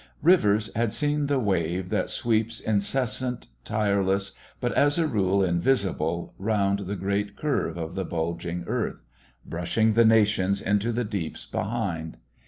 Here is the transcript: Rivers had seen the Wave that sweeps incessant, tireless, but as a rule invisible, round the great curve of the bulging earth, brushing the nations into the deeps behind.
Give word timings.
Rivers 0.23 0.71
had 0.75 0.95
seen 0.95 1.27
the 1.27 1.37
Wave 1.37 1.89
that 1.89 2.09
sweeps 2.09 2.59
incessant, 2.59 3.45
tireless, 3.63 4.31
but 4.59 4.73
as 4.73 4.97
a 4.97 5.05
rule 5.05 5.43
invisible, 5.43 6.33
round 6.39 6.79
the 6.79 6.95
great 6.95 7.35
curve 7.37 7.77
of 7.77 7.93
the 7.93 8.03
bulging 8.03 8.63
earth, 8.65 9.03
brushing 9.45 9.93
the 9.93 10.03
nations 10.03 10.59
into 10.59 10.91
the 10.91 11.05
deeps 11.05 11.45
behind. 11.45 12.17